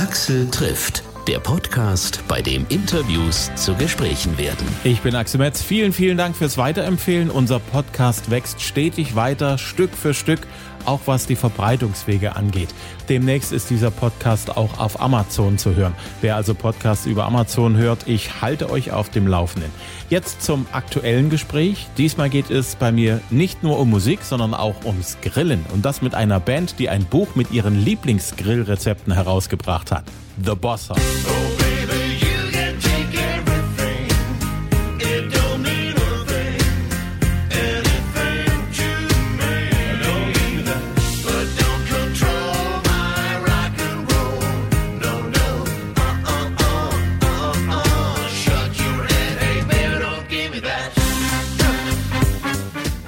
[0.00, 4.66] Axel trifft, der Podcast, bei dem Interviews zu Gesprächen werden.
[4.84, 5.62] Ich bin Axel Metz.
[5.62, 7.30] Vielen, vielen Dank fürs Weiterempfehlen.
[7.30, 10.40] Unser Podcast wächst stetig weiter, Stück für Stück,
[10.86, 12.70] auch was die Verbreitungswege angeht.
[13.08, 15.94] Demnächst ist dieser Podcast auch auf Amazon zu hören.
[16.22, 19.70] Wer also Podcasts über Amazon hört, ich halte euch auf dem Laufenden.
[20.08, 21.88] Jetzt zum aktuellen Gespräch.
[21.98, 25.66] Diesmal geht es bei mir nicht nur um Musik, sondern auch ums Grillen.
[25.72, 30.04] Und das mit einer Band, die ein Buch mit ihren Lieblingsgrillrezepten herausgebracht hat.
[30.42, 30.94] The Bossa.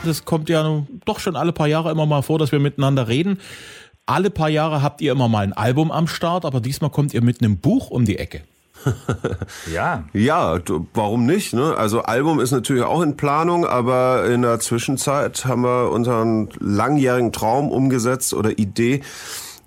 [0.05, 3.39] Das kommt ja doch schon alle paar Jahre immer mal vor, dass wir miteinander reden.
[4.12, 7.23] Alle paar Jahre habt ihr immer mal ein Album am Start, aber diesmal kommt ihr
[7.23, 8.43] mit einem Buch um die Ecke.
[9.73, 10.05] ja.
[10.12, 10.59] Ja,
[10.92, 11.55] warum nicht?
[11.55, 11.75] Ne?
[11.78, 17.33] Also Album ist natürlich auch in Planung, aber in der Zwischenzeit haben wir unseren langjährigen
[17.33, 19.00] Traum umgesetzt oder Idee,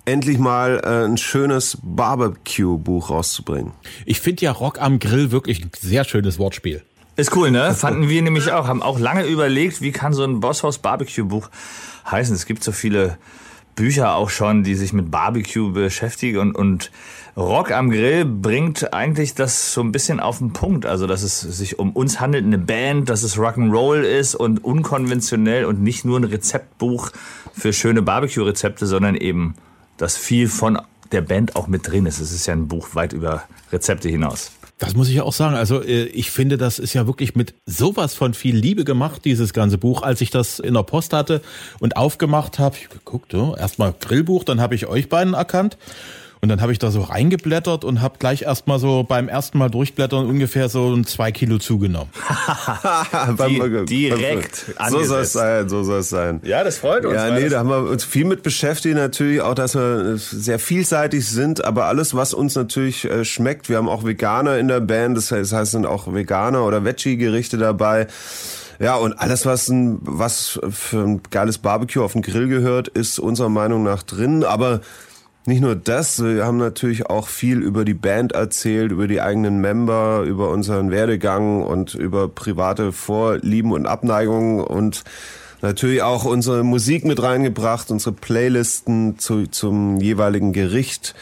[0.06, 3.72] endlich mal äh, ein schönes Barbecue-Buch rauszubringen.
[4.06, 6.84] Ich finde ja Rock am Grill wirklich ein sehr schönes Wortspiel.
[7.16, 7.74] Ist cool, ne?
[7.76, 8.68] Fanden wir nämlich auch.
[8.68, 11.50] Haben auch lange überlegt, wie kann so ein Bosshaus Barbecue Buch
[12.12, 12.36] heißen.
[12.36, 13.18] Es gibt so viele
[13.76, 16.92] Bücher auch schon, die sich mit Barbecue beschäftigen und, und
[17.38, 20.86] Rock am Grill bringt eigentlich das so ein bisschen auf den Punkt.
[20.86, 25.66] Also, dass es sich um uns handelt, eine Band, dass es Rock'n'Roll ist und unkonventionell
[25.66, 27.12] und nicht nur ein Rezeptbuch
[27.54, 29.56] für schöne Barbecue-Rezepte, sondern eben,
[29.98, 30.80] dass viel von
[31.12, 32.20] der Band auch mit drin ist.
[32.20, 34.52] Es ist ja ein Buch weit über Rezepte hinaus.
[34.78, 35.56] Das muss ich ja auch sagen.
[35.56, 39.54] Also äh, ich finde, das ist ja wirklich mit sowas von viel Liebe gemacht, dieses
[39.54, 40.02] ganze Buch.
[40.02, 41.42] Als ich das in der Post hatte
[41.80, 45.78] und aufgemacht habe, ich geguckt, oh, erstmal Grillbuch, dann habe ich euch beiden erkannt.
[46.46, 49.72] Und dann habe ich da so reingeblättert und habe gleich erstmal so beim ersten Mal
[49.72, 52.12] durchblättern ungefähr so ein zwei Kilo zugenommen.
[53.90, 54.72] Die, direkt.
[54.92, 56.42] So soll es sein, so soll es sein.
[56.44, 57.16] Ja, das freut uns.
[57.16, 61.28] Ja, nee, da haben wir uns viel mit beschäftigt natürlich, auch dass wir sehr vielseitig
[61.28, 63.68] sind, aber alles, was uns natürlich äh, schmeckt.
[63.68, 67.58] Wir haben auch Veganer in der Band, das heißt, es sind auch Veganer oder Veggie-Gerichte
[67.58, 68.06] dabei.
[68.78, 73.18] Ja, und alles, was, ein, was für ein geiles Barbecue auf den Grill gehört, ist
[73.18, 74.44] unserer Meinung nach drin.
[74.44, 74.82] Aber
[75.48, 79.62] nicht nur das, wir haben natürlich auch viel über die Band erzählt, über die eigenen
[79.62, 85.04] Member, über unseren Werdegang und über private Vorlieben und Abneigungen und
[85.62, 91.16] natürlich auch unsere Musik mit reingebracht, unsere Playlisten zu, zum jeweiligen Gericht,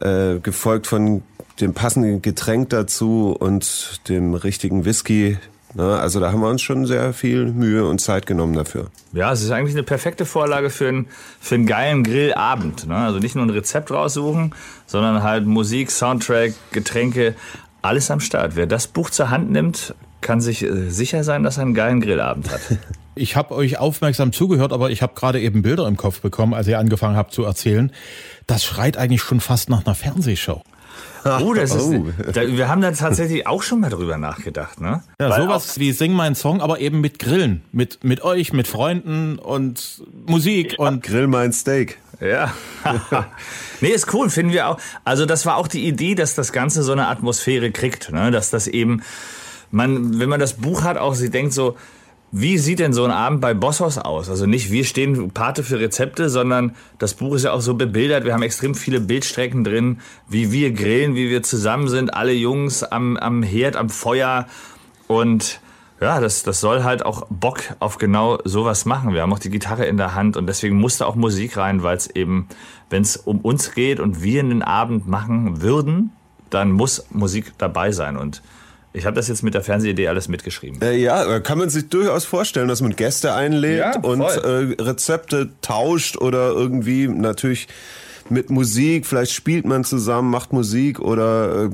[0.00, 1.22] äh, gefolgt von
[1.60, 5.38] dem passenden Getränk dazu und dem richtigen Whisky,
[5.74, 5.98] Ne?
[5.98, 8.86] Also da haben wir uns schon sehr viel Mühe und Zeit genommen dafür.
[9.12, 11.06] Ja, es ist eigentlich eine perfekte Vorlage für einen,
[11.40, 12.86] für einen geilen Grillabend.
[12.86, 12.96] Ne?
[12.96, 14.54] Also nicht nur ein Rezept raussuchen,
[14.86, 17.34] sondern halt Musik, Soundtrack, Getränke,
[17.82, 18.56] alles am Start.
[18.56, 22.00] Wer das Buch zur Hand nimmt, kann sich äh, sicher sein, dass er einen geilen
[22.00, 22.60] Grillabend hat.
[23.16, 26.66] Ich habe euch aufmerksam zugehört, aber ich habe gerade eben Bilder im Kopf bekommen, als
[26.66, 27.92] ihr angefangen habt zu erzählen.
[28.48, 30.64] Das schreit eigentlich schon fast nach einer Fernsehshow.
[31.40, 31.82] Oh, das ist.
[31.82, 32.06] Oh.
[32.32, 35.02] Da, wir haben da tatsächlich auch schon mal drüber nachgedacht, ne?
[35.18, 37.62] Ja, Weil sowas wie Sing mein Song, aber eben mit Grillen.
[37.72, 41.02] Mit, mit euch, mit Freunden und Musik und.
[41.02, 41.98] Grill mein Steak.
[42.20, 42.52] Ja.
[43.80, 44.78] nee, ist cool, finden wir auch.
[45.04, 48.30] Also, das war auch die Idee, dass das Ganze so eine Atmosphäre kriegt, ne?
[48.30, 49.02] Dass das eben,
[49.70, 51.76] man, wenn man das Buch hat, auch sie denkt so,
[52.36, 54.28] wie sieht denn so ein Abend bei Bosshaus aus?
[54.28, 58.24] Also nicht, wir stehen Pate für Rezepte, sondern das Buch ist ja auch so bebildert.
[58.24, 62.82] Wir haben extrem viele Bildstrecken drin, wie wir grillen, wie wir zusammen sind, alle Jungs
[62.82, 64.48] am, am Herd, am Feuer.
[65.06, 65.60] Und
[66.00, 69.14] ja, das, das soll halt auch Bock auf genau sowas machen.
[69.14, 71.96] Wir haben auch die Gitarre in der Hand und deswegen musste auch Musik rein, weil
[71.96, 72.48] es eben,
[72.90, 76.10] wenn es um uns geht und wir einen Abend machen würden,
[76.50, 78.16] dann muss Musik dabei sein.
[78.16, 78.42] Und
[78.94, 80.80] ich habe das jetzt mit der Fernsehidee alles mitgeschrieben.
[80.80, 85.50] Äh, ja, kann man sich durchaus vorstellen, dass man Gäste einlädt ja, und äh, Rezepte
[85.62, 87.66] tauscht oder irgendwie natürlich
[88.30, 91.70] mit Musik, vielleicht spielt man zusammen, macht Musik oder äh,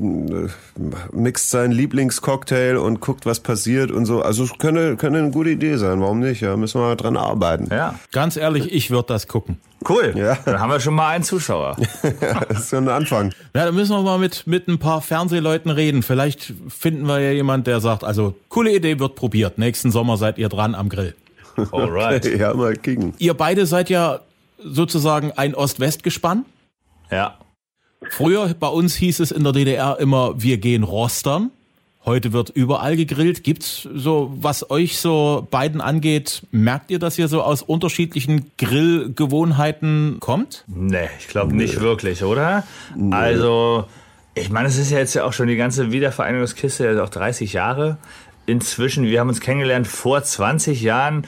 [1.11, 4.21] mixt seinen Lieblingscocktail und guckt, was passiert und so.
[4.21, 6.41] Also es könnte, könnte eine gute Idee sein, warum nicht?
[6.41, 7.67] Ja, müssen wir mal dran arbeiten.
[7.71, 7.99] Ja.
[8.11, 9.59] Ganz ehrlich, ich würde das gucken.
[9.87, 10.13] Cool.
[10.15, 10.37] Ja.
[10.45, 11.75] Dann haben wir schon mal einen Zuschauer.
[12.21, 13.33] ja, das ist ja ein Anfang.
[13.55, 16.03] Ja, dann müssen wir mal mit, mit ein paar Fernsehleuten reden.
[16.03, 19.57] Vielleicht finden wir ja jemand, der sagt, also coole Idee wird probiert.
[19.57, 21.15] Nächsten Sommer seid ihr dran am Grill.
[21.71, 22.25] Alright.
[22.39, 23.13] ja, mal kicken.
[23.17, 24.21] Ihr beide seid ja
[24.63, 26.45] sozusagen ein Ost-West-Gespann.
[27.09, 27.37] Ja.
[28.09, 31.51] Früher bei uns hieß es in der DDR immer, wir gehen rostern.
[32.03, 33.43] Heute wird überall gegrillt.
[33.43, 40.17] Gibt's so, was euch so beiden angeht, merkt ihr, dass ihr so aus unterschiedlichen Grillgewohnheiten
[40.19, 40.63] kommt?
[40.65, 42.63] Nee, ich glaube nicht wirklich, oder?
[42.95, 43.13] Nee.
[43.13, 43.85] Also,
[44.33, 47.53] ich meine, es ist ja jetzt ja auch schon die ganze Wiedervereinigungskiste, ja auch 30
[47.53, 47.97] Jahre.
[48.47, 51.27] Inzwischen, wir haben uns kennengelernt vor 20 Jahren.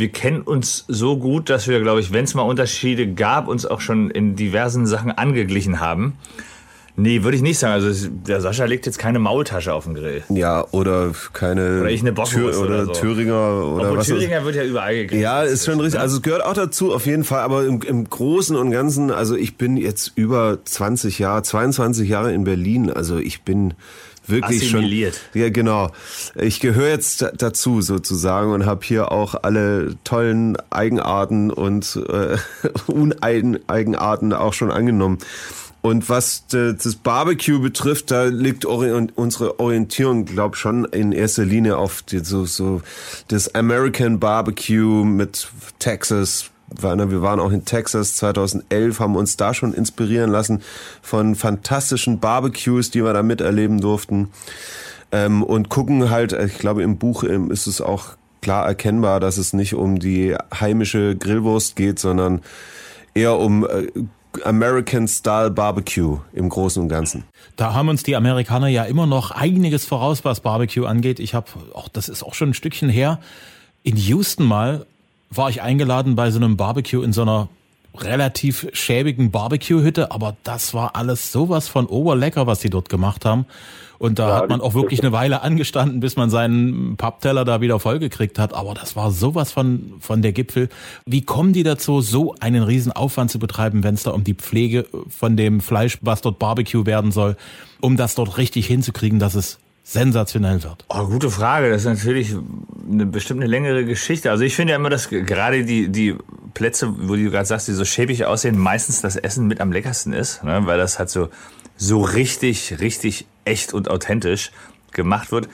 [0.00, 3.66] Wir kennen uns so gut, dass wir, glaube ich, wenn es mal Unterschiede gab, uns
[3.66, 6.14] auch schon in diversen Sachen angeglichen haben.
[6.96, 7.74] Nee, würde ich nicht sagen.
[7.74, 10.22] Also der Sascha legt jetzt keine Maultasche auf den Grill.
[10.30, 12.92] Ja, oder keine oder ich eine Tür, oder, oder so.
[12.92, 14.06] Thüringer oder Obwohl was.
[14.06, 15.22] Thüringer wird ja überall gegrillt.
[15.22, 16.00] Ja, ist schon richtig.
[16.00, 17.40] Also es gehört auch dazu auf jeden Fall.
[17.40, 22.32] Aber im, im Großen und Ganzen, also ich bin jetzt über 20 Jahre, 22 Jahre
[22.32, 22.90] in Berlin.
[22.90, 23.74] Also ich bin
[24.26, 25.20] wirklich Assimiliert.
[25.32, 25.42] schon.
[25.42, 25.90] Ja, genau.
[26.34, 32.36] Ich gehöre jetzt dazu sozusagen und habe hier auch alle tollen Eigenarten und äh,
[32.86, 35.18] Uneigenarten auch schon angenommen.
[35.82, 42.02] Und was das Barbecue betrifft, da liegt unsere Orientierung, glaube schon in erster Linie auf
[42.02, 42.82] die, so, so
[43.28, 46.49] das American Barbecue mit Texas.
[46.70, 50.62] Wir waren auch in Texas 2011, haben uns da schon inspirieren lassen
[51.02, 54.30] von fantastischen Barbecues, die wir da miterleben durften.
[55.12, 59.36] Ähm, und gucken halt, ich glaube im Buch ähm, ist es auch klar erkennbar, dass
[59.36, 62.40] es nicht um die heimische Grillwurst geht, sondern
[63.14, 63.88] eher um äh,
[64.44, 67.24] American-Style Barbecue im Großen und Ganzen.
[67.56, 71.18] Da haben uns die Amerikaner ja immer noch einiges voraus, was Barbecue angeht.
[71.18, 73.18] Ich habe, auch das ist auch schon ein Stückchen her,
[73.82, 74.86] in Houston mal
[75.32, 77.48] war ich eingeladen bei so einem Barbecue in so einer
[77.96, 83.46] relativ schäbigen Barbecue-Hütte, aber das war alles sowas von oberlecker, was sie dort gemacht haben.
[83.98, 87.60] Und da ja, hat man auch wirklich eine Weile angestanden, bis man seinen Pappteller da
[87.60, 88.54] wieder vollgekriegt hat.
[88.54, 90.70] Aber das war sowas von, von der Gipfel.
[91.04, 94.34] Wie kommen die dazu, so einen riesen Aufwand zu betreiben, wenn es da um die
[94.34, 97.36] Pflege von dem Fleisch, was dort Barbecue werden soll,
[97.82, 99.58] um das dort richtig hinzukriegen, dass es
[99.92, 100.84] sensationell wird?
[100.88, 101.68] Oh, gute Frage.
[101.68, 102.36] Das ist natürlich
[102.88, 104.30] eine bestimmt eine längere Geschichte.
[104.30, 106.16] Also ich finde ja immer, dass gerade die, die
[106.54, 110.12] Plätze, wo du gerade sagst, die so schäbig aussehen, meistens das Essen mit am leckersten
[110.12, 110.60] ist, ne?
[110.64, 111.28] weil das halt so,
[111.76, 114.52] so richtig, richtig echt und authentisch
[114.92, 115.48] gemacht wird.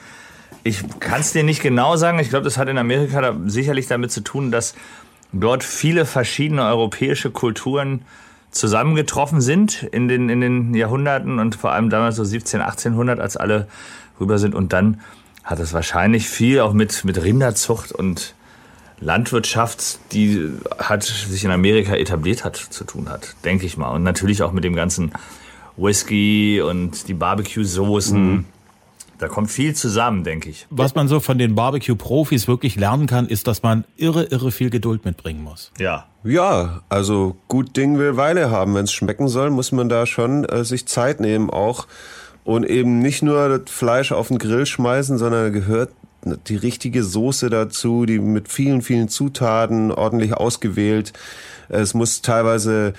[0.63, 2.19] Ich kann es dir nicht genau sagen.
[2.19, 4.75] Ich glaube, das hat in Amerika da sicherlich damit zu tun, dass
[5.31, 8.05] dort viele verschiedene europäische Kulturen
[8.57, 13.37] zusammengetroffen sind in den, in den Jahrhunderten und vor allem damals so 17, 1800, als
[13.37, 13.67] alle
[14.19, 14.55] rüber sind.
[14.55, 15.01] Und dann
[15.43, 18.35] hat es wahrscheinlich viel auch mit, mit Rinderzucht und
[18.99, 23.89] Landwirtschaft, die hat sich in Amerika etabliert hat, zu tun hat, denke ich mal.
[23.89, 25.11] Und natürlich auch mit dem ganzen
[25.77, 28.31] Whisky und die Barbecue-Soßen.
[28.31, 28.45] Mhm.
[29.17, 30.67] Da kommt viel zusammen, denke ich.
[30.69, 34.69] Was man so von den Barbecue-Profis wirklich lernen kann, ist, dass man irre, irre viel
[34.69, 35.71] Geduld mitbringen muss.
[35.79, 36.05] Ja.
[36.23, 38.75] Ja, also gut Ding will Weile haben.
[38.75, 41.87] Wenn es schmecken soll, muss man da schon äh, sich Zeit nehmen auch
[42.43, 45.91] und eben nicht nur das Fleisch auf den Grill schmeißen, sondern gehört
[46.47, 51.13] die richtige Soße dazu, die mit vielen, vielen Zutaten ordentlich ausgewählt.
[51.69, 52.93] Es muss teilweise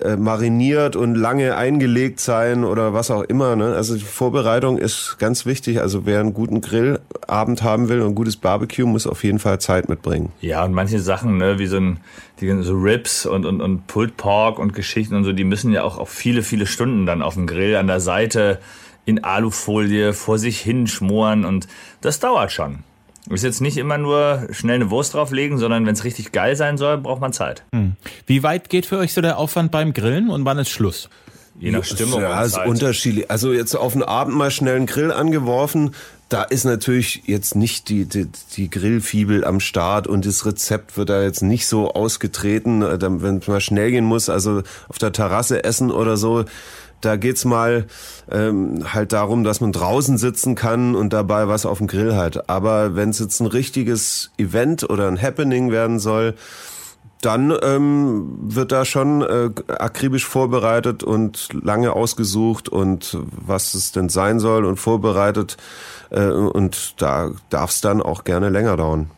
[0.00, 3.56] äh, mariniert und lange eingelegt sein oder was auch immer.
[3.56, 3.74] Ne?
[3.74, 5.82] Also die Vorbereitung ist ganz wichtig.
[5.82, 9.60] Also wer einen guten Grillabend haben will und ein gutes Barbecue, muss auf jeden Fall
[9.60, 10.32] Zeit mitbringen.
[10.40, 12.00] Ja, und manche Sachen, ne, wie so, ein,
[12.40, 15.82] die, so Ribs und, und, und Pulled Pork und Geschichten und so, die müssen ja
[15.82, 18.60] auch auf viele, viele Stunden dann auf dem Grill an der Seite
[19.04, 21.68] in Alufolie vor sich hin schmoren und
[22.00, 22.78] das dauert schon.
[23.30, 26.76] Ist jetzt nicht immer nur schnell eine Wurst drauflegen, sondern wenn es richtig geil sein
[26.76, 27.64] soll, braucht man Zeit.
[27.72, 27.92] Hm.
[28.26, 31.08] Wie weit geht für euch so der Aufwand beim Grillen und wann ist Schluss?
[31.58, 32.20] Je nach Stimmung.
[32.20, 33.30] Ja, ist unterschiedlich.
[33.30, 35.94] Also jetzt auf den Abend mal schnell einen Grill angeworfen.
[36.28, 38.26] Da ist natürlich jetzt nicht die, die,
[38.56, 43.48] die Grillfibel am Start und das Rezept wird da jetzt nicht so ausgetreten, wenn es
[43.48, 44.30] mal schnell gehen muss.
[44.30, 46.46] Also auf der Terrasse essen oder so
[47.04, 47.86] da geht's mal
[48.30, 52.48] ähm, halt darum, dass man draußen sitzen kann und dabei was auf dem Grill hat.
[52.48, 56.34] Aber wenn es jetzt ein richtiges Event oder ein Happening werden soll,
[57.22, 64.08] dann ähm, wird da schon äh, akribisch vorbereitet und lange ausgesucht und was es denn
[64.08, 65.56] sein soll und vorbereitet.
[66.10, 69.10] Äh, und da darf es dann auch gerne länger dauern.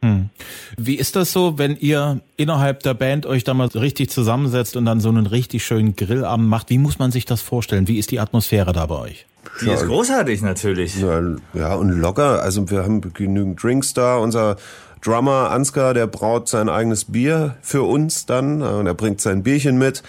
[0.00, 0.30] Hm.
[0.76, 4.84] Wie ist das so, wenn ihr innerhalb der Band euch da mal richtig zusammensetzt und
[4.84, 6.70] dann so einen richtig schönen Grillabend macht?
[6.70, 7.88] Wie muss man sich das vorstellen?
[7.88, 9.26] Wie ist die Atmosphäre da bei euch?
[9.60, 11.00] Die ist großartig natürlich.
[11.00, 11.20] Ja,
[11.54, 12.42] ja, und locker.
[12.42, 14.18] Also wir haben genügend Drinks da.
[14.18, 14.56] Unser
[15.02, 18.62] Drummer Ansgar, der braut sein eigenes Bier für uns dann.
[18.62, 20.02] Und er bringt sein Bierchen mit.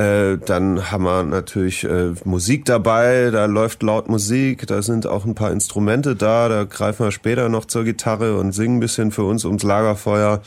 [0.00, 5.26] Äh, dann haben wir natürlich äh, Musik dabei, da läuft laut Musik, da sind auch
[5.26, 9.10] ein paar Instrumente da, da greifen wir später noch zur Gitarre und singen ein bisschen
[9.10, 10.40] für uns ums Lagerfeuer.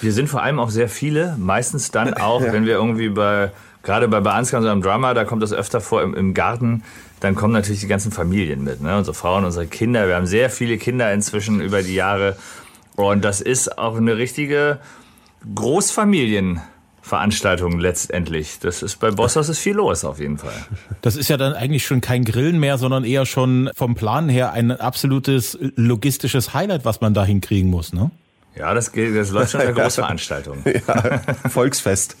[0.00, 2.54] Wir sind vor allem auch sehr viele, meistens dann auch, ja.
[2.54, 3.50] wenn wir irgendwie bei
[3.82, 6.82] gerade bei Beanskan, unserem Drummer, da kommt das öfter vor im, im Garten.
[7.20, 8.96] Dann kommen natürlich die ganzen Familien mit, ne?
[8.96, 10.08] unsere Frauen, unsere Kinder.
[10.08, 12.38] Wir haben sehr viele Kinder inzwischen über die Jahre.
[12.96, 14.78] Und das ist auch eine richtige
[15.54, 16.62] Großfamilien.
[17.04, 18.58] Veranstaltung letztendlich.
[18.60, 20.54] Das ist bei Bosshaus ist viel los auf jeden Fall.
[21.02, 24.52] Das ist ja dann eigentlich schon kein Grillen mehr, sondern eher schon vom Plan her
[24.52, 28.10] ein absolutes logistisches Highlight, was man da hinkriegen muss, ne?
[28.56, 30.58] Ja, das, geht, das läuft schon eine Großveranstaltung.
[30.64, 31.20] ja,
[31.50, 32.16] Volksfest.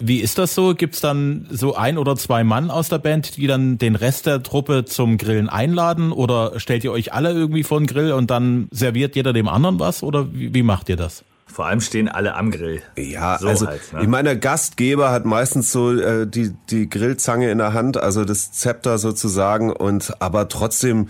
[0.00, 0.74] Wie ist das so?
[0.74, 4.42] Gibt's dann so ein oder zwei Mann aus der Band, die dann den Rest der
[4.42, 6.10] Truppe zum Grillen einladen?
[6.10, 9.78] Oder stellt ihr euch alle irgendwie vor den Grill und dann serviert jeder dem anderen
[9.78, 10.02] was?
[10.02, 11.22] Oder wie, wie macht ihr das?
[11.56, 12.82] Vor allem stehen alle am Grill.
[12.98, 14.02] Ja, so also halt, ne?
[14.02, 18.26] ich meine, der Gastgeber hat meistens so äh, die, die Grillzange in der Hand, also
[18.26, 21.08] das Zepter sozusagen, und aber trotzdem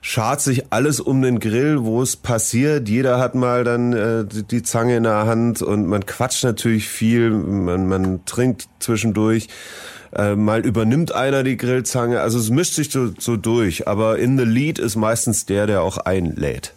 [0.00, 2.88] schart sich alles um den Grill, wo es passiert.
[2.88, 7.30] Jeder hat mal dann äh, die Zange in der Hand und man quatscht natürlich viel,
[7.30, 9.46] man, man trinkt zwischendurch.
[10.12, 12.20] Äh, mal übernimmt einer die Grillzange.
[12.20, 13.86] Also es mischt sich so, so durch.
[13.86, 16.74] Aber in the lead ist meistens der, der auch einlädt.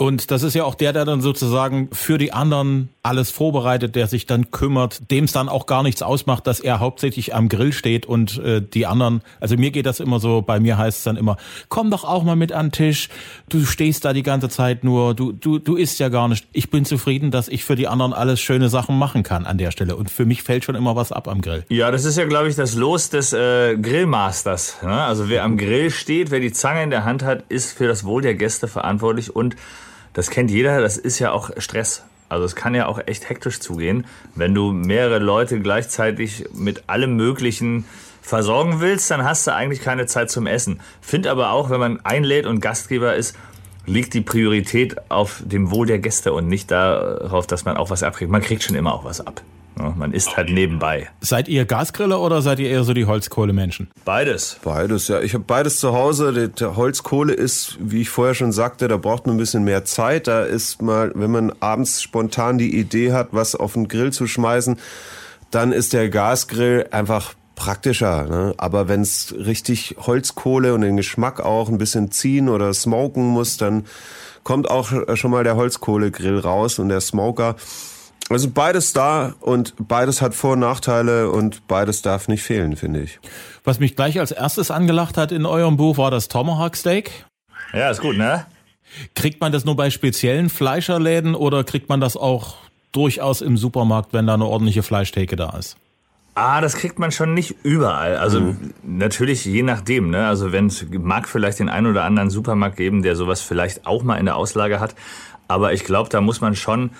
[0.00, 4.06] Und das ist ja auch der, der dann sozusagen für die anderen alles vorbereitet, der
[4.06, 7.74] sich dann kümmert, dem es dann auch gar nichts ausmacht, dass er hauptsächlich am Grill
[7.74, 11.04] steht und äh, die anderen, also mir geht das immer so, bei mir heißt es
[11.04, 11.36] dann immer,
[11.68, 13.10] komm doch auch mal mit an den Tisch,
[13.50, 16.46] du stehst da die ganze Zeit nur, du, du, du isst ja gar nicht.
[16.54, 19.70] Ich bin zufrieden, dass ich für die anderen alles schöne Sachen machen kann an der
[19.70, 19.96] Stelle.
[19.96, 21.64] Und für mich fällt schon immer was ab am Grill.
[21.68, 24.78] Ja, das ist ja, glaube ich, das Los des äh, Grillmasters.
[24.82, 24.94] Ne?
[24.94, 28.04] Also wer am Grill steht, wer die Zange in der Hand hat, ist für das
[28.04, 29.56] Wohl der Gäste verantwortlich und
[30.12, 32.04] das kennt jeder, das ist ja auch Stress.
[32.28, 37.16] Also es kann ja auch echt hektisch zugehen, wenn du mehrere Leute gleichzeitig mit allem
[37.16, 37.84] Möglichen
[38.22, 40.80] versorgen willst, dann hast du eigentlich keine Zeit zum Essen.
[41.00, 43.36] Find aber auch, wenn man einlädt und Gastgeber ist,
[43.86, 48.02] liegt die Priorität auf dem Wohl der Gäste und nicht darauf, dass man auch was
[48.02, 48.30] abkriegt.
[48.30, 49.42] Man kriegt schon immer auch was ab.
[49.78, 51.08] Ja, man isst halt nebenbei.
[51.20, 53.90] Seid ihr Gasgriller oder seid ihr eher so die Holzkohlemenschen?
[54.04, 54.58] Beides.
[54.62, 55.20] Beides, ja.
[55.20, 56.48] Ich habe beides zu Hause.
[56.48, 60.26] Der Holzkohle ist, wie ich vorher schon sagte, da braucht man ein bisschen mehr Zeit.
[60.26, 64.26] Da ist mal, wenn man abends spontan die Idee hat, was auf den Grill zu
[64.26, 64.78] schmeißen,
[65.50, 68.24] dann ist der Gasgrill einfach praktischer.
[68.24, 68.54] Ne?
[68.56, 73.56] Aber wenn es richtig Holzkohle und den Geschmack auch ein bisschen ziehen oder smoken muss,
[73.56, 73.84] dann
[74.42, 77.56] kommt auch schon mal der Holzkohlegrill raus und der Smoker.
[78.30, 83.02] Also beides da und beides hat Vor- und Nachteile und beides darf nicht fehlen, finde
[83.02, 83.18] ich.
[83.64, 87.26] Was mich gleich als erstes angelacht hat in eurem Buch war das Tomahawk Steak.
[87.72, 88.46] Ja, ist gut, ne?
[89.16, 92.54] Kriegt man das nur bei speziellen Fleischerläden oder kriegt man das auch
[92.92, 95.76] durchaus im Supermarkt, wenn da eine ordentliche Fleischtheke da ist?
[96.36, 98.16] Ah, das kriegt man schon nicht überall.
[98.16, 98.74] Also mhm.
[98.84, 100.10] natürlich je nachdem.
[100.10, 100.28] Ne?
[100.28, 104.04] Also wenn es mag vielleicht den einen oder anderen Supermarkt geben, der sowas vielleicht auch
[104.04, 104.94] mal in der Auslage hat.
[105.48, 106.90] Aber ich glaube, da muss man schon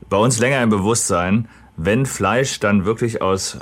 [0.10, 1.48] bei uns länger im Bewusstsein,
[1.78, 3.60] wenn Fleisch dann wirklich aus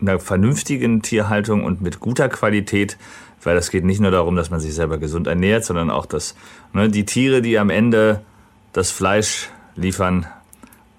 [0.00, 2.96] einer vernünftigen Tierhaltung und mit guter Qualität,
[3.42, 6.34] weil das geht nicht nur darum, dass man sich selber gesund ernährt, sondern auch, dass
[6.72, 8.22] ne, die Tiere, die am Ende
[8.72, 10.26] das Fleisch liefern,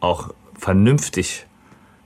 [0.06, 1.46] auch vernünftig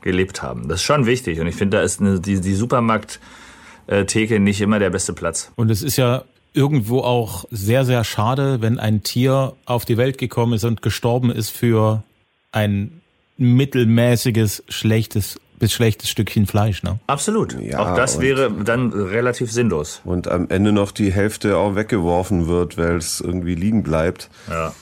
[0.02, 0.68] gelebt haben.
[0.68, 4.80] Das ist schon wichtig und ich finde, da ist eine, die, die Supermarkttheke nicht immer
[4.80, 5.52] der beste Platz.
[5.56, 10.18] Und es ist ja irgendwo auch sehr, sehr schade, wenn ein Tier auf die Welt
[10.18, 12.04] gekommen ist und gestorben ist für
[12.52, 13.02] ein
[13.38, 17.00] mittelmäßiges, schlechtes bis schlechtes Stückchen Fleisch, ne?
[17.08, 17.56] Absolut.
[17.62, 20.02] Ja, auch das wäre dann relativ sinnlos.
[20.06, 24.30] Und am Ende noch die Hälfte auch weggeworfen wird, weil es irgendwie liegen bleibt.
[24.50, 24.74] Ja.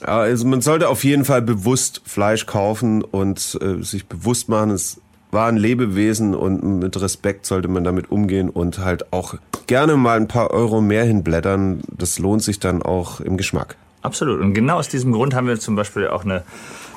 [0.00, 5.00] Also man sollte auf jeden Fall bewusst Fleisch kaufen und äh, sich bewusst machen, es
[5.30, 9.34] war ein Lebewesen und mit Respekt sollte man damit umgehen und halt auch
[9.66, 11.82] gerne mal ein paar Euro mehr hinblättern.
[11.96, 13.76] Das lohnt sich dann auch im Geschmack.
[14.02, 14.40] Absolut.
[14.40, 16.44] Und genau aus diesem Grund haben wir zum Beispiel auch eine,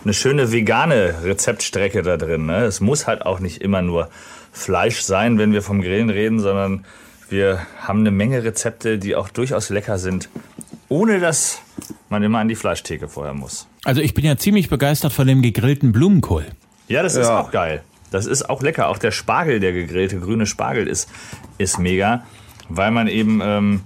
[0.03, 2.45] eine schöne vegane Rezeptstrecke da drin.
[2.45, 2.65] Ne?
[2.65, 4.09] Es muss halt auch nicht immer nur
[4.51, 6.85] Fleisch sein, wenn wir vom Grillen reden, sondern
[7.29, 10.29] wir haben eine Menge Rezepte, die auch durchaus lecker sind,
[10.89, 11.61] ohne dass
[12.09, 13.67] man immer an die Fleischtheke vorher muss.
[13.85, 16.45] Also ich bin ja ziemlich begeistert von dem gegrillten Blumenkohl.
[16.87, 17.21] Ja, das ja.
[17.21, 17.83] ist auch geil.
[18.11, 18.89] Das ist auch lecker.
[18.89, 21.09] Auch der Spargel, der gegrillte grüne Spargel ist,
[21.59, 22.23] ist mega,
[22.67, 23.81] weil man eben, ähm,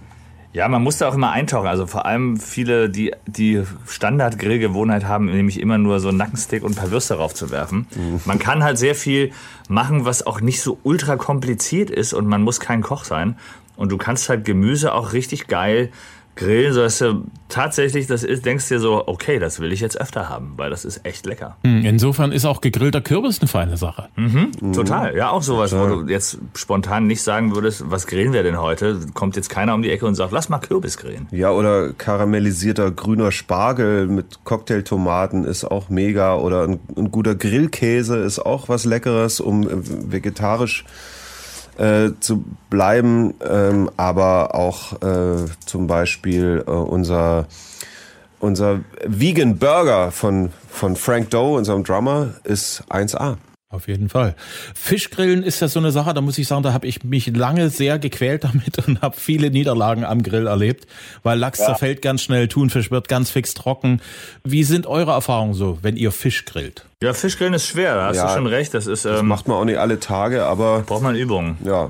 [0.53, 1.67] ja, man muss da auch immer eintauchen.
[1.67, 6.75] Also vor allem viele, die die Standard-Grillgewohnheit haben, nämlich immer nur so Nackensteak und ein
[6.75, 7.87] paar Würste raufzuwerfen.
[7.95, 8.21] Mhm.
[8.23, 9.31] Man kann halt sehr viel
[9.67, 13.35] machen, was auch nicht so ultra kompliziert ist und man muss kein Koch sein.
[13.75, 15.91] Und du kannst halt Gemüse auch richtig geil
[16.35, 19.99] grillen, so dass du tatsächlich, das ist, denkst dir so, okay, das will ich jetzt
[19.99, 21.57] öfter haben, weil das ist echt lecker.
[21.63, 24.09] Hm, insofern ist auch gegrillter Kürbis eine feine Sache.
[24.15, 24.73] Mhm, mhm.
[24.73, 28.59] Total, ja, auch sowas, wo du jetzt spontan nicht sagen würdest, was grillen wir denn
[28.59, 28.99] heute?
[29.13, 31.27] Kommt jetzt keiner um die Ecke und sagt, lass mal Kürbis grillen.
[31.31, 38.17] Ja, oder karamellisierter grüner Spargel mit Cocktailtomaten ist auch mega oder ein, ein guter Grillkäse
[38.17, 39.71] ist auch was Leckeres, um äh,
[40.11, 41.22] vegetarisch äh,
[42.19, 47.47] zu bleiben, ähm, aber auch äh, zum Beispiel äh, unser
[48.39, 53.37] unser Vegan Burger von von Frank Doe, unserem Drummer, ist 1A.
[53.73, 54.35] Auf jeden Fall.
[54.75, 57.71] Fischgrillen ist ja so eine Sache, da muss ich sagen, da habe ich mich lange
[57.71, 60.85] sehr gequält damit und habe viele Niederlagen am Grill erlebt,
[61.23, 61.65] weil Lachs ja.
[61.65, 63.99] zerfällt ganz schnell, Thunfisch wird ganz fix trocken.
[64.43, 66.85] Wie sind eure Erfahrungen so, wenn ihr Fisch grillt?
[67.01, 68.75] Ja, Fischgrillen ist schwer, da hast ja, du schon recht.
[68.75, 70.81] Das, ist, ähm, das macht man auch nicht alle Tage, aber...
[70.81, 71.57] Braucht man Übungen.
[71.65, 71.89] Ja,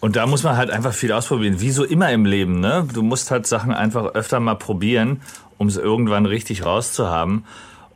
[0.00, 1.60] und da muss man halt einfach viel ausprobieren.
[1.60, 2.86] Wie so immer im Leben, ne?
[2.94, 5.20] Du musst halt Sachen einfach öfter mal probieren,
[5.58, 7.44] um es irgendwann richtig rauszuhaben.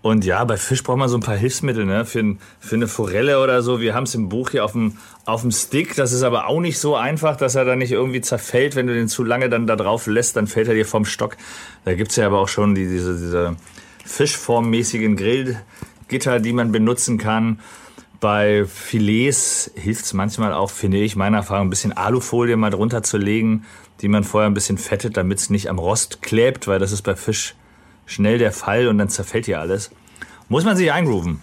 [0.02, 2.04] Und ja, bei Fisch braucht man so ein paar Hilfsmittel, ne?
[2.04, 3.80] Für, für eine Forelle oder so.
[3.80, 5.94] Wir haben es im Buch hier auf dem, auf dem Stick.
[5.94, 8.75] Das ist aber auch nicht so einfach, dass er dann nicht irgendwie zerfällt.
[8.75, 11.37] Wenn du den zu lange dann da drauf lässt, dann fällt er dir vom Stock.
[11.85, 13.56] Da gibt's ja aber auch schon die, diese, diese
[14.04, 17.61] fischformmäßigen Grillgitter, die man benutzen kann.
[18.18, 23.18] Bei Filets hilft's manchmal auch, finde ich, meiner Erfahrung, ein bisschen Alufolie mal drunter zu
[23.18, 23.66] legen,
[24.00, 27.02] die man vorher ein bisschen fettet, damit es nicht am Rost klebt, weil das ist
[27.02, 27.54] bei Fisch
[28.12, 29.90] schnell der Fall und dann zerfällt hier alles.
[30.49, 31.40] Muss man sich eingrooven.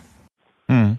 [0.67, 0.97] Hm.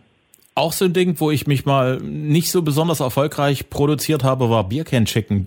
[0.54, 4.68] Auch so ein Ding, wo ich mich mal nicht so besonders erfolgreich produziert habe, war
[4.68, 5.46] Biercan Chicken.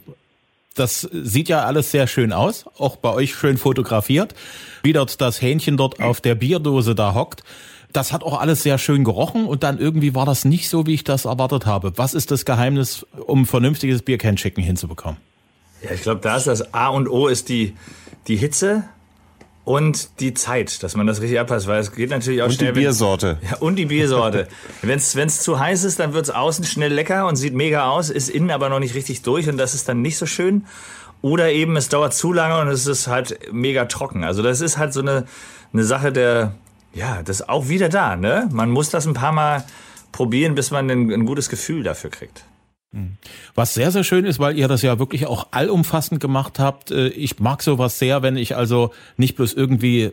[0.76, 4.34] Das sieht ja alles sehr schön aus, auch bei euch schön fotografiert,
[4.82, 7.44] wie dort das Hähnchen dort auf der Bierdose da hockt.
[7.92, 10.96] Das hat auch alles sehr schön gerochen und dann irgendwie war das nicht so, wie
[10.96, 11.94] ich das erwartet habe.
[11.98, 15.18] Was ist das Geheimnis, um vernünftiges Biercan Chicken hinzubekommen?
[15.84, 17.76] Ja, ich glaube, da ist das A und O ist die,
[18.28, 18.86] die Hitze,
[19.66, 22.70] und die Zeit, dass man das richtig abpasst, weil es geht natürlich auch und schnell.
[22.70, 23.38] Und die Biersorte.
[23.50, 24.48] Ja, und die Biersorte.
[24.82, 28.10] wenn es zu heiß ist, dann wird es außen schnell lecker und sieht mega aus,
[28.10, 30.66] ist innen aber noch nicht richtig durch und das ist dann nicht so schön.
[31.22, 34.26] Oder eben, es dauert zu lange und es ist halt mega trocken.
[34.26, 35.26] Also das ist halt so eine,
[35.72, 36.56] eine Sache der,
[36.94, 38.50] ja, das ist auch wieder da, ne?
[38.52, 39.64] Man muss das ein paar Mal
[40.12, 42.44] probieren, bis man ein, ein gutes Gefühl dafür kriegt.
[43.56, 46.92] Was sehr, sehr schön ist, weil ihr das ja wirklich auch allumfassend gemacht habt.
[46.92, 50.12] Äh, ich mag sowas sehr, wenn ich also nicht bloß irgendwie,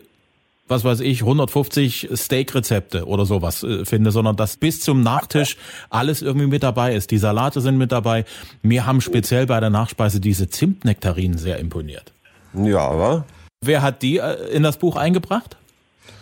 [0.66, 5.56] was weiß ich, 150 Steak-Rezepte oder sowas äh, finde, sondern dass bis zum Nachtisch
[5.90, 7.10] alles irgendwie mit dabei ist.
[7.10, 8.24] Die Salate sind mit dabei.
[8.62, 12.12] Mir haben speziell bei der Nachspeise diese Zimtnektarinen sehr imponiert.
[12.54, 13.26] Ja, aber.
[13.62, 15.58] Wer hat die äh, in das Buch eingebracht?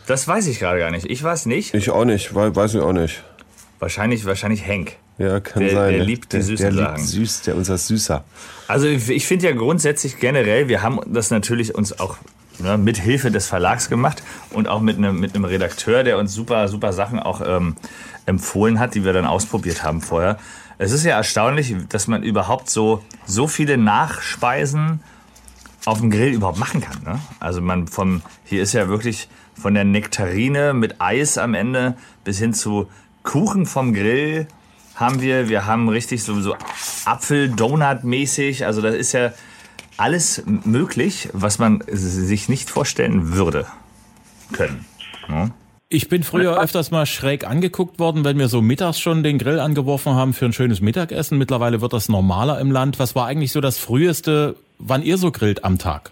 [0.08, 1.06] Das weiß ich gerade gar nicht.
[1.08, 1.74] Ich weiß nicht.
[1.74, 3.22] Ich auch nicht, weiß ich auch nicht.
[3.78, 4.96] Wahrscheinlich, wahrscheinlich Henk.
[5.18, 5.94] Ja, kann der, sein.
[5.94, 6.96] Der liebt die süßen der, der Sachen.
[6.96, 8.24] Liebt süß, der unser Süßer.
[8.68, 12.16] Also ich finde ja grundsätzlich generell, wir haben das natürlich uns auch
[12.60, 16.32] ne, mit Hilfe des Verlags gemacht und auch mit einem, mit einem Redakteur, der uns
[16.32, 17.76] super, super Sachen auch ähm,
[18.26, 20.38] empfohlen hat, die wir dann ausprobiert haben vorher.
[20.78, 25.00] Es ist ja erstaunlich, dass man überhaupt so, so viele Nachspeisen
[25.84, 27.02] auf dem Grill überhaupt machen kann.
[27.02, 27.20] Ne?
[27.40, 29.28] Also man vom, hier ist ja wirklich
[29.60, 32.88] von der Nektarine mit Eis am Ende bis hin zu
[33.24, 34.46] Kuchen vom Grill
[34.98, 35.48] haben wir.
[35.48, 36.56] Wir haben richtig so, so
[37.04, 38.66] Apfel-Donut-mäßig.
[38.66, 39.32] Also das ist ja
[39.96, 43.66] alles möglich, was man sich nicht vorstellen würde
[44.52, 44.84] können.
[45.28, 45.50] Ja?
[45.90, 49.58] Ich bin früher öfters mal schräg angeguckt worden, wenn wir so mittags schon den Grill
[49.58, 51.38] angeworfen haben für ein schönes Mittagessen.
[51.38, 52.98] Mittlerweile wird das normaler im Land.
[52.98, 56.10] Was war eigentlich so das früheste, wann ihr so grillt am Tag?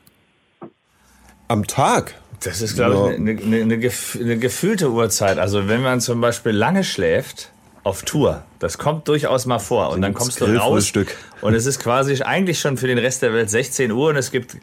[1.48, 2.14] Am Tag?
[2.42, 3.10] Das ist, glaube ja.
[3.10, 5.38] ich, eine, eine, eine, eine gefühlte Uhrzeit.
[5.38, 7.50] Also wenn man zum Beispiel lange schläft,
[7.86, 8.42] auf Tour.
[8.58, 9.90] Das kommt durchaus mal vor.
[9.90, 10.92] Und dann kommst du raus.
[11.40, 14.32] Und es ist quasi eigentlich schon für den Rest der Welt 16 Uhr und es
[14.32, 14.56] gibt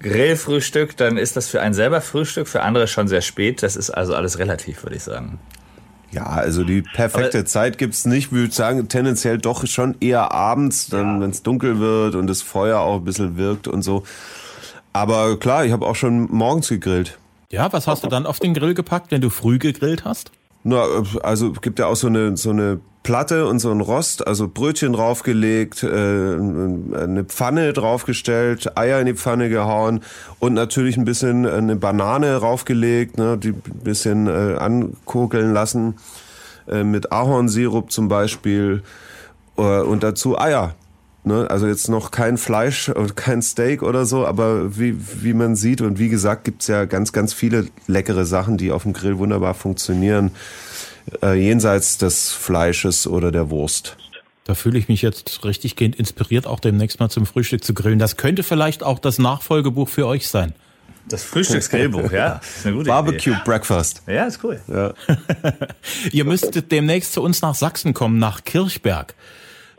[0.00, 0.94] Grillfrühstück.
[0.98, 3.62] Dann ist das für einen selber Frühstück, für andere schon sehr spät.
[3.62, 5.40] Das ist also alles relativ, würde ich sagen.
[6.10, 8.26] Ja, also die perfekte Aber Zeit gibt's nicht.
[8.26, 11.20] Ich würde sagen, tendenziell doch schon eher abends, dann ja.
[11.22, 14.04] wenn es dunkel wird und das Feuer auch ein bisschen wirkt und so.
[14.92, 17.18] Aber klar, ich habe auch schon morgens gegrillt.
[17.50, 20.32] Ja, was hast du dann auf den Grill gepackt, wenn du früh gegrillt hast?
[20.70, 20.84] Na,
[21.22, 24.92] also gibt ja auch so eine so eine Platte und so ein Rost, also Brötchen
[24.92, 30.00] draufgelegt, äh, eine Pfanne draufgestellt, Eier in die Pfanne gehauen
[30.40, 35.94] und natürlich ein bisschen eine Banane draufgelegt, ne, die ein bisschen äh, ankokeln lassen
[36.68, 38.82] äh, mit Ahornsirup zum Beispiel
[39.56, 40.74] äh, und dazu Eier.
[41.28, 41.48] Ne?
[41.48, 45.82] Also jetzt noch kein Fleisch und kein Steak oder so, aber wie, wie man sieht
[45.82, 49.52] und wie gesagt, gibt's ja ganz, ganz viele leckere Sachen, die auf dem Grill wunderbar
[49.52, 50.32] funktionieren,
[51.22, 53.96] äh, jenseits des Fleisches oder der Wurst.
[54.44, 57.98] Da fühle ich mich jetzt richtig gehend inspiriert, auch demnächst mal zum Frühstück zu grillen.
[57.98, 60.54] Das könnte vielleicht auch das Nachfolgebuch für euch sein.
[61.08, 62.40] Das Frühstücksgrillbuch, ja.
[62.56, 63.42] ist eine gute Barbecue Idee.
[63.44, 64.02] Breakfast.
[64.06, 64.58] Ja, ist cool.
[64.66, 64.94] Ja.
[66.12, 69.14] Ihr müsstet demnächst zu uns nach Sachsen kommen, nach Kirchberg.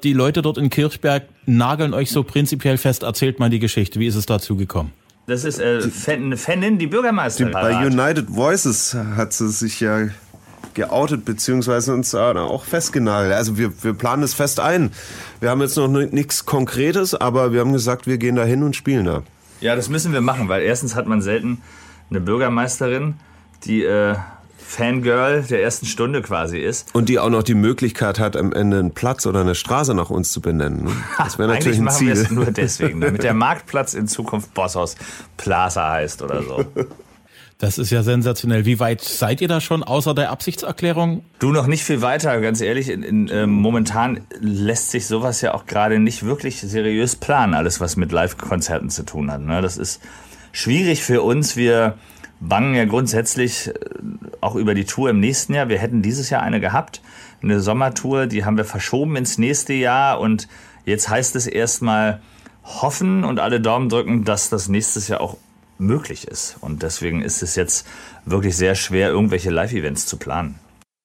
[0.04, 3.04] Die Leute dort in Kirchberg nageln euch so prinzipiell fest.
[3.04, 4.00] Erzählt mal die Geschichte.
[4.00, 4.92] Wie ist es dazu gekommen?
[5.28, 7.54] Das ist äh, eine Fanin, die Bürgermeisterin.
[7.54, 10.08] bei United Voices hat sie sich ja
[10.74, 13.34] geoutet, beziehungsweise uns auch festgenagelt.
[13.34, 14.92] Also wir, wir planen es fest ein.
[15.40, 18.76] Wir haben jetzt noch nichts Konkretes, aber wir haben gesagt, wir gehen da hin und
[18.76, 19.24] spielen da.
[19.62, 21.62] Ja, das müssen wir machen, weil erstens hat man selten
[22.10, 23.16] eine Bürgermeisterin,
[23.66, 24.16] die äh,
[24.70, 26.94] Fangirl der ersten Stunde quasi ist.
[26.94, 30.12] Und die auch noch die Möglichkeit hat, am Ende einen Platz oder eine Straße nach
[30.12, 30.84] uns zu benennen.
[30.84, 30.92] Ne?
[31.18, 32.12] Das wäre natürlich ein Ziel.
[32.12, 34.96] Eigentlich machen wir es nur deswegen, damit der Marktplatz in Zukunft Bosshaus
[35.38, 36.66] Plaza heißt oder so.
[37.58, 38.66] Das ist ja sensationell.
[38.66, 41.26] Wie weit seid ihr da schon außer der Absichtserklärung?
[41.40, 42.90] Du noch nicht viel weiter, ganz ehrlich.
[42.90, 47.82] In, in, äh, momentan lässt sich sowas ja auch gerade nicht wirklich seriös planen, alles
[47.82, 49.42] was mit Live-Konzerten zu tun hat.
[49.42, 49.64] Ne?
[49.64, 50.00] Das ist
[50.52, 51.56] schwierig für uns.
[51.56, 51.96] Wir
[52.40, 53.74] bangen ja grundsätzlich äh,
[54.42, 55.70] auch über die Tour im nächsten Jahr.
[55.70, 57.02] Wir hätten dieses Jahr eine gehabt,
[57.42, 60.48] eine Sommertour, die haben wir verschoben ins nächste Jahr und
[60.86, 62.22] jetzt heißt es erstmal
[62.64, 65.38] hoffen und alle Daumen drücken, dass das nächstes Jahr auch
[65.78, 66.58] möglich ist.
[66.62, 67.88] Und deswegen ist es jetzt
[68.26, 70.60] wirklich sehr schwer, irgendwelche Live-Events zu planen.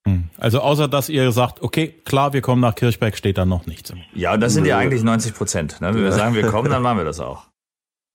[0.06, 0.24] Hm.
[0.38, 3.92] Also außer dass ihr sagt, okay, klar, wir kommen nach Kirchberg, steht da noch nichts.
[4.12, 5.80] Ja, das sind ja eigentlich 90 Prozent.
[5.80, 5.94] Ne?
[5.94, 7.44] Wenn wir sagen, wir kommen, dann machen wir das auch.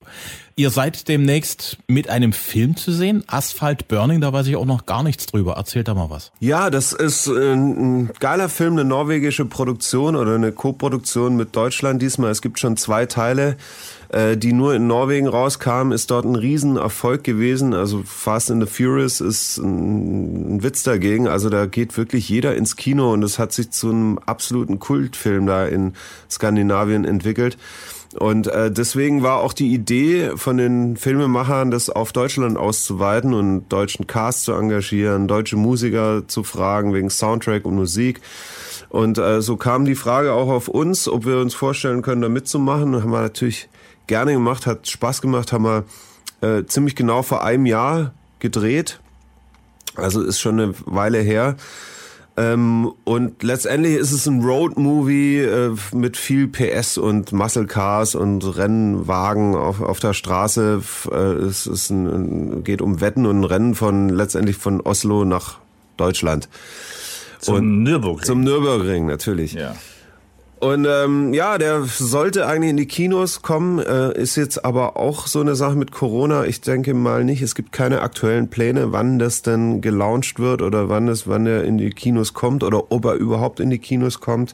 [0.59, 4.85] Ihr seid demnächst mit einem Film zu sehen, Asphalt Burning, da weiß ich auch noch
[4.85, 5.53] gar nichts drüber.
[5.53, 6.33] Erzählt da mal was.
[6.41, 12.31] Ja, das ist ein geiler Film, eine norwegische Produktion oder eine Co-Produktion mit Deutschland diesmal.
[12.31, 13.55] Es gibt schon zwei Teile,
[14.09, 17.73] äh, die nur in Norwegen rauskamen, ist dort ein Riesenerfolg gewesen.
[17.73, 21.29] Also Fast and the Furious ist ein Witz dagegen.
[21.29, 25.45] Also da geht wirklich jeder ins Kino und es hat sich zu einem absoluten Kultfilm
[25.45, 25.93] da in
[26.29, 27.57] Skandinavien entwickelt.
[28.17, 33.69] Und äh, deswegen war auch die Idee von den Filmemachern, das auf Deutschland auszuweiten und
[33.69, 38.19] deutschen Cast zu engagieren, deutsche Musiker zu fragen wegen Soundtrack und Musik.
[38.89, 42.29] Und äh, so kam die Frage auch auf uns, ob wir uns vorstellen können, da
[42.29, 42.95] mitzumachen.
[42.95, 43.69] Haben wir natürlich
[44.07, 45.83] gerne gemacht, hat Spaß gemacht, haben wir
[46.41, 48.99] äh, ziemlich genau vor einem Jahr gedreht.
[49.95, 51.57] Also ist schon eine Weile her.
[52.39, 58.43] Ähm, und letztendlich ist es ein Road-Movie äh, mit viel PS und Muscle Cars und
[58.55, 60.81] Rennwagen auf, auf der Straße.
[61.11, 65.57] Äh, es ist ein, geht um Wetten und Rennen von letztendlich von Oslo nach
[65.97, 66.47] Deutschland.
[67.39, 68.25] Zum und Nürburgring.
[68.25, 69.51] Zum Nürburgring, natürlich.
[69.51, 69.75] Ja.
[70.59, 75.25] Und ähm, ja, der sollte eigentlich in die Kinos kommen, äh, ist jetzt aber auch
[75.27, 76.43] so eine Sache mit Corona.
[76.43, 77.41] Ich denke mal nicht.
[77.41, 81.63] Es gibt keine aktuellen Pläne, wann das denn gelauncht wird oder wann es, wann er
[81.63, 84.53] in die Kinos kommt oder ob er überhaupt in die Kinos kommt.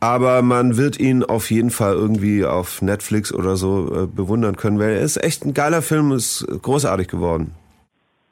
[0.00, 4.80] Aber man wird ihn auf jeden Fall irgendwie auf Netflix oder so äh, bewundern können,
[4.80, 7.54] weil er ist echt ein geiler Film, ist großartig geworden.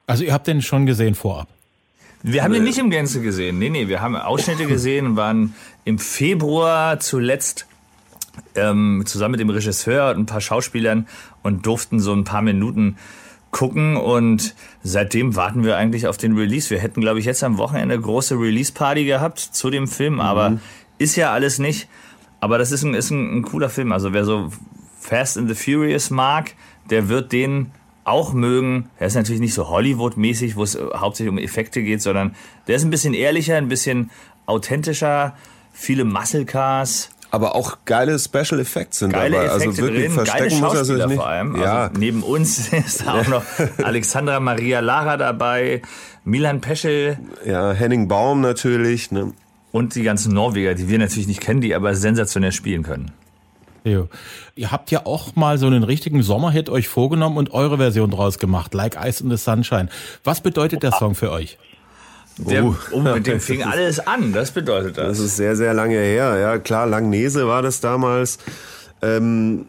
[0.08, 1.46] Also ihr habt den schon gesehen vorab?
[2.22, 3.58] Wir haben ihn nicht im Gänze gesehen.
[3.58, 5.54] Nee, nee, wir haben Ausschnitte gesehen und waren
[5.85, 7.66] im Februar zuletzt
[8.54, 11.06] ähm, zusammen mit dem Regisseur und ein paar Schauspielern
[11.42, 12.96] und durften so ein paar Minuten
[13.50, 16.70] gucken und seitdem warten wir eigentlich auf den Release.
[16.70, 20.50] Wir hätten, glaube ich, jetzt am Wochenende eine große Release-Party gehabt zu dem Film, aber
[20.50, 20.61] mhm.
[20.98, 21.88] ist ja alles nicht.
[22.40, 23.92] Aber das ist ein, ist ein, ein cooler Film.
[23.92, 24.50] Also wer so
[24.98, 26.54] Fast and the Furious mag,
[26.90, 27.70] der wird den
[28.04, 28.90] auch mögen.
[28.98, 32.34] Er ist natürlich nicht so Hollywood-mäßig, wo es hauptsächlich um Effekte geht, sondern
[32.66, 34.10] der ist ein bisschen ehrlicher, ein bisschen
[34.46, 35.34] authentischer,
[35.72, 37.10] viele Muscle Cars.
[37.30, 39.50] Aber auch geile Special Effects sind geile dabei.
[39.50, 41.14] Also Effekte also wirklich drin, verstecken geile muss er sich nicht.
[41.16, 41.56] vor allem.
[41.56, 41.84] Ja.
[41.84, 43.44] Also neben uns ist auch noch
[43.82, 45.80] Alexandra Maria Lara dabei,
[46.24, 47.18] Milan Peschel.
[47.46, 49.10] Ja, Henning Baum natürlich.
[49.12, 49.32] Ne?
[49.70, 53.12] Und die ganzen Norweger, die wir natürlich nicht kennen, die aber sensationell spielen können.
[53.84, 54.08] Jo.
[54.54, 58.38] Ihr habt ja auch mal so einen richtigen Sommerhit euch vorgenommen und eure Version draus
[58.38, 59.88] gemacht, Like Ice in the Sunshine.
[60.24, 61.58] Was bedeutet der Song für euch?
[62.38, 62.76] Der, oh.
[62.92, 65.08] oh, mit dem fing alles an, das bedeutet das.
[65.08, 66.38] Das ist sehr, sehr lange her.
[66.38, 68.38] Ja, klar, Langnese war das damals.
[69.02, 69.66] Ähm,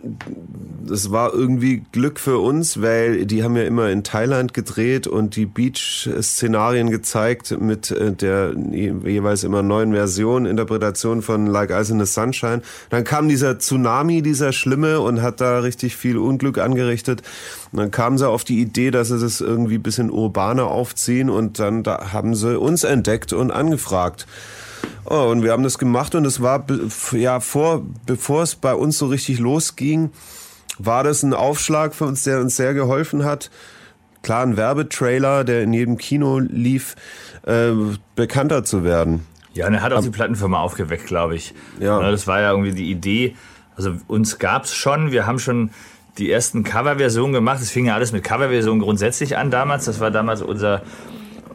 [0.86, 5.36] das war irgendwie Glück für uns, weil die haben ja immer in Thailand gedreht und
[5.36, 12.00] die Beach-Szenarien gezeigt mit äh, der jeweils immer neuen Version, Interpretation von Like Ice in
[12.00, 12.62] the Sunshine.
[12.92, 17.24] Dann kam dieser Tsunami, dieser Schlimme und hat da richtig viel Unglück angerichtet.
[17.72, 21.58] Und dann kamen sie auf die Idee, dass sie das irgendwie bisschen urbaner aufziehen und
[21.58, 24.28] dann da haben sie uns entdeckt und angefragt.
[25.06, 26.66] Oh, und wir haben das gemacht und es war
[27.12, 30.12] ja vor, bevor es bei uns so richtig losging,
[30.80, 33.50] war das ein Aufschlag für uns, der uns sehr geholfen hat.
[34.22, 36.96] Klar, ein Werbetrailer, der in jedem Kino lief,
[37.46, 37.72] äh,
[38.16, 39.26] bekannter zu werden.
[39.54, 41.54] Ja, und er hat auch die Plattenfirma aufgeweckt, glaube ich.
[41.80, 42.00] Ja.
[42.10, 43.36] Das war ja irgendwie die Idee.
[43.76, 45.72] Also uns gab es schon, wir haben schon
[46.18, 47.62] die ersten Coverversionen gemacht.
[47.62, 49.86] Es fing ja alles mit Coverversionen grundsätzlich an damals.
[49.86, 50.82] Das war damals unser,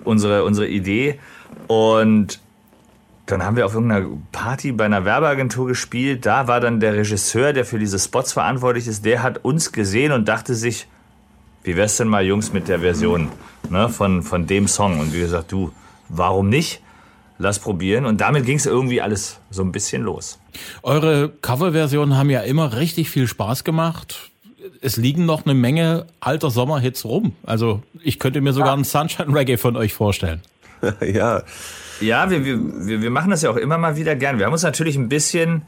[0.04, 1.18] unsere, unsere Idee.
[1.66, 2.40] Und
[3.30, 6.26] dann haben wir auf irgendeiner Party bei einer Werbeagentur gespielt.
[6.26, 10.12] Da war dann der Regisseur, der für diese Spots verantwortlich ist, der hat uns gesehen
[10.12, 10.86] und dachte sich,
[11.62, 13.28] wie wär's denn mal, Jungs, mit der Version
[13.68, 14.98] ne, von, von dem Song?
[15.00, 15.72] Und wie gesagt, du,
[16.08, 16.82] warum nicht?
[17.38, 18.04] lass probieren.
[18.04, 20.38] Und damit ging es irgendwie alles so ein bisschen los.
[20.82, 24.30] Eure Coverversionen haben ja immer richtig viel Spaß gemacht.
[24.80, 27.34] Es liegen noch eine Menge alter Sommerhits rum.
[27.44, 30.42] Also ich könnte mir sogar einen Sunshine Reggae von euch vorstellen.
[31.00, 31.42] ja.
[32.00, 34.38] Ja, wir, wir, wir machen das ja auch immer mal wieder gern.
[34.38, 35.62] Wir haben uns natürlich ein bisschen,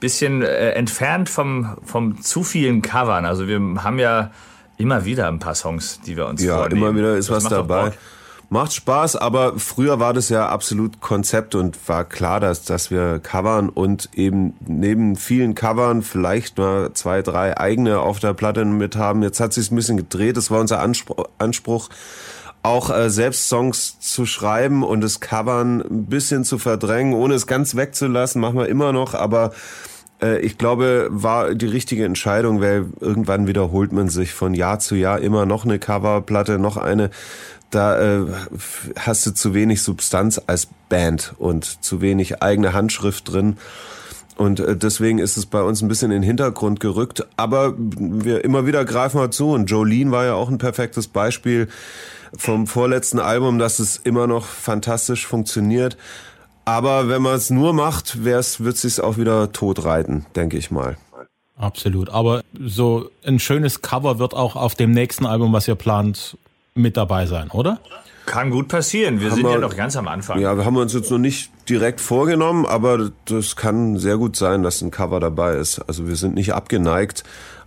[0.00, 3.24] bisschen äh, entfernt vom, vom zu vielen Covern.
[3.24, 4.30] Also wir haben ja
[4.76, 6.82] immer wieder ein paar Songs, die wir uns ja, vornehmen.
[6.82, 7.92] Ja, immer wieder ist das was dabei.
[8.50, 13.18] Macht Spaß, aber früher war das ja absolut Konzept und war klar, dass, dass wir
[13.18, 18.96] covern und eben neben vielen Covern vielleicht mal zwei, drei eigene auf der Platte mit
[18.96, 19.22] haben.
[19.22, 20.36] Jetzt hat sich ein bisschen gedreht.
[20.36, 21.88] Das war unser Anspruch, Anspruch
[22.64, 27.46] auch äh, selbst Songs zu schreiben und das Covern ein bisschen zu verdrängen, ohne es
[27.46, 29.52] ganz wegzulassen, machen wir immer noch, aber
[30.22, 34.96] äh, ich glaube, war die richtige Entscheidung, weil irgendwann wiederholt man sich von Jahr zu
[34.96, 37.10] Jahr immer noch eine Coverplatte, noch eine
[37.74, 38.26] da äh,
[38.98, 43.56] hast du zu wenig Substanz als Band und zu wenig eigene Handschrift drin.
[44.36, 47.26] Und äh, deswegen ist es bei uns ein bisschen in den Hintergrund gerückt.
[47.36, 49.50] Aber wir immer wieder greifen wir zu.
[49.50, 51.68] Und Jolene war ja auch ein perfektes Beispiel
[52.36, 55.96] vom vorletzten Album, dass es immer noch fantastisch funktioniert.
[56.64, 60.70] Aber wenn man es nur macht, wär's, wird es sich auch wieder totreiten, denke ich
[60.70, 60.96] mal.
[61.56, 62.10] Absolut.
[62.10, 66.36] Aber so ein schönes Cover wird auch auf dem nächsten Album, was ihr plant,
[66.74, 67.78] mit dabei sein, oder?
[68.26, 69.20] Kann gut passieren.
[69.20, 70.40] Wir haben sind wir, ja noch ganz am Anfang.
[70.40, 74.62] Ja, wir haben uns jetzt noch nicht direkt vorgenommen, aber das kann sehr gut sein,
[74.62, 75.78] dass ein Cover dabei ist.
[75.80, 77.22] Also wir sind nicht abgeneigt,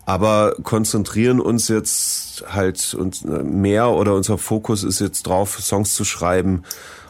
[0.08, 6.06] aber konzentrieren uns jetzt halt uns mehr oder unser Fokus ist jetzt drauf, Songs zu
[6.06, 6.63] schreiben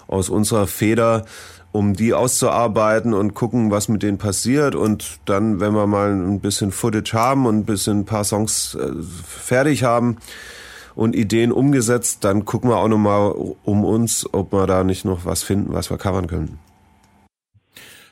[0.07, 1.23] aus unserer Feder,
[1.71, 4.73] um die auszuarbeiten und gucken, was mit denen passiert.
[4.73, 8.73] Und dann, wenn wir mal ein bisschen Footage haben und ein bisschen ein paar Songs
[8.73, 8.91] äh,
[9.27, 10.17] fertig haben,
[10.95, 13.31] und Ideen umgesetzt, dann gucken wir auch nochmal
[13.63, 16.57] um uns, ob wir da nicht noch was finden, was wir covern können.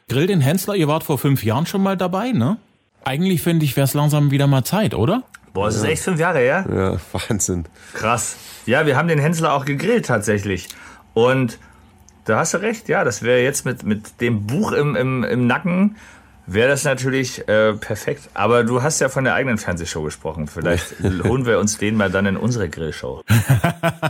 [0.08, 2.60] Grill den Hensler, ihr wart vor fünf Jahren schon mal dabei, ne?
[3.06, 5.24] Eigentlich finde ich, wäre es langsam wieder mal Zeit, oder?
[5.54, 5.84] Boah, es ja.
[5.84, 6.66] ist echt fünf Jahre her.
[6.70, 6.98] Ja,
[7.30, 7.66] Wahnsinn.
[7.94, 8.36] Krass.
[8.66, 10.68] Ja, wir haben den Hensler auch gegrillt tatsächlich.
[11.14, 11.60] Und
[12.26, 15.48] da hast du recht, ja, das wäre jetzt mit, mit dem Buch im, im, im
[15.48, 15.96] Nacken
[16.48, 18.30] wäre das natürlich äh, perfekt.
[18.34, 20.48] Aber du hast ja von der eigenen Fernsehshow gesprochen.
[20.48, 23.24] Vielleicht holen wir uns den mal dann in unsere Grillshow.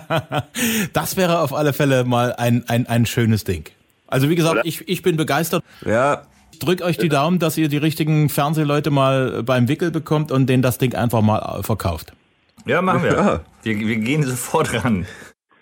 [0.94, 3.70] das wäre auf alle Fälle mal ein, ein, ein schönes Ding.
[4.08, 5.64] Also wie gesagt, ich, ich bin begeistert.
[5.86, 6.24] Ja.
[6.56, 10.48] Ich drück euch die Daumen, dass ihr die richtigen Fernsehleute mal beim Wickel bekommt und
[10.48, 12.14] denen das Ding einfach mal verkauft.
[12.66, 13.12] Ja, machen wir.
[13.12, 13.42] Ja.
[13.64, 15.06] Wir, wir gehen sofort ran.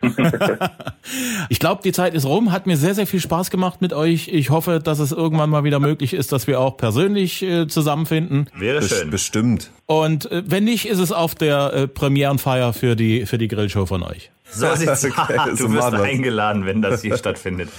[1.49, 2.51] ich glaube, die Zeit ist rum.
[2.51, 4.27] Hat mir sehr, sehr viel Spaß gemacht mit euch.
[4.27, 8.51] Ich hoffe, dass es irgendwann mal wieder möglich ist, dass wir auch persönlich äh, zusammenfinden.
[8.56, 9.10] Wäre schön.
[9.10, 9.71] Bestimmt.
[9.88, 13.88] Und äh, wenn nicht, ist es auf der äh, Premierenfeier für die, für die Grillshow
[13.88, 14.29] von euch.
[14.54, 15.58] So sieht's okay, aus.
[15.58, 17.70] Du wirst eingeladen, wenn das hier stattfindet.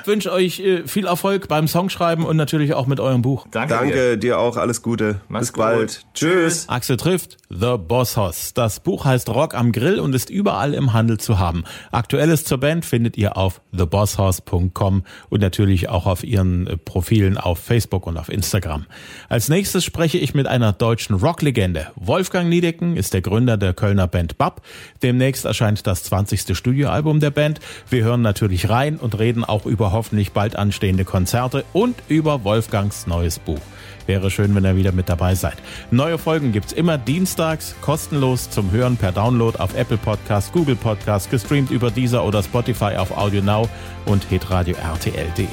[0.00, 3.46] ich wünsche euch äh, viel Erfolg beim Songschreiben und natürlich auch mit eurem Buch.
[3.50, 4.16] Danke, Danke dir.
[4.16, 4.38] dir.
[4.38, 4.56] auch.
[4.56, 5.20] Alles Gute.
[5.28, 5.62] Mach's Bis gut.
[5.62, 6.06] bald.
[6.14, 6.68] Tschüss.
[6.68, 8.54] Axel trifft The Boss Hoss.
[8.54, 11.64] Das Buch heißt Rock am Grill und ist überall im Handel zu haben.
[11.92, 17.58] Aktuelles zur Band findet ihr auf thebosshoss.com und natürlich auch auf ihren äh, Profilen auf
[17.58, 18.86] Facebook und auf Instagram.
[19.28, 21.88] Als nächstes spreche ich mit einer deutschen Rocklegende.
[21.96, 24.62] Wolfgang Niedecken ist der Gründer der Kölner Band Bab.
[25.02, 26.56] Demnächst erscheint das das 20.
[26.56, 27.60] Studioalbum der Band.
[27.90, 33.06] Wir hören natürlich rein und reden auch über hoffentlich bald anstehende Konzerte und über Wolfgangs
[33.06, 33.60] neues Buch.
[34.06, 35.56] Wäre schön, wenn ihr wieder mit dabei seid.
[35.90, 41.30] Neue Folgen gibt's immer dienstags, kostenlos zum Hören per Download auf Apple Podcast, Google Podcast,
[41.30, 43.68] gestreamt über dieser oder Spotify auf Audio Now
[44.06, 45.46] und hitradio rtl.de.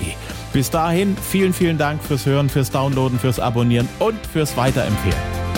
[0.53, 5.54] Bis dahin, vielen, vielen Dank fürs Hören, fürs Downloaden, fürs Abonnieren und fürs Weiterempfehlen.